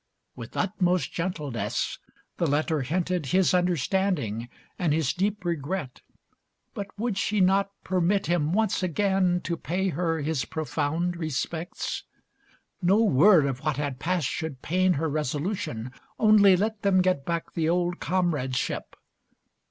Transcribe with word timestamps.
With 0.35 0.57
utmost 0.57 1.13
gentleness, 1.13 1.99
the 2.37 2.47
letter 2.47 2.81
hinted 2.81 3.27
His 3.27 3.53
understanding 3.53 4.49
and 4.79 4.93
his 4.95 5.13
deep 5.13 5.45
regret. 5.45 6.01
But 6.73 6.87
would 6.97 7.19
she 7.19 7.39
not 7.39 7.69
permit 7.83 8.25
him 8.25 8.51
once 8.51 8.81
again 8.81 9.41
To 9.41 9.55
pay 9.55 9.89
her 9.89 10.19
his 10.21 10.43
profound 10.45 11.17
respects? 11.17 12.03
No 12.81 13.03
word 13.03 13.45
Of 13.45 13.59
what 13.63 13.77
had 13.77 13.99
passed 13.99 14.25
should 14.27 14.63
pain 14.63 14.93
Her 14.93 15.07
resolution. 15.07 15.91
Only 16.17 16.57
let 16.57 16.81
them 16.81 17.03
get 17.03 17.23
Back 17.23 17.53
the 17.53 17.69
old 17.69 17.99
comradeship. 17.99 18.95